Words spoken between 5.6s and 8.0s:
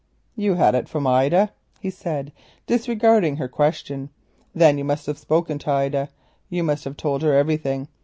Ida—you must have told her everything.